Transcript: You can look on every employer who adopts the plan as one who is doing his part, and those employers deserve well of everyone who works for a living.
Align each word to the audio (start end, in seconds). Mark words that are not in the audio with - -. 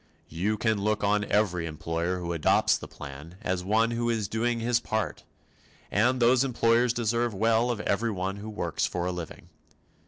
You 0.29 0.57
can 0.57 0.81
look 0.81 1.03
on 1.03 1.25
every 1.25 1.67
employer 1.67 2.17
who 2.17 2.33
adopts 2.33 2.75
the 2.75 2.87
plan 2.87 3.35
as 3.43 3.63
one 3.63 3.91
who 3.91 4.09
is 4.09 4.27
doing 4.27 4.59
his 4.59 4.79
part, 4.79 5.23
and 5.91 6.19
those 6.19 6.43
employers 6.43 6.91
deserve 6.91 7.35
well 7.35 7.69
of 7.69 7.81
everyone 7.81 8.37
who 8.37 8.49
works 8.49 8.87
for 8.87 9.05
a 9.05 9.11
living. 9.11 9.49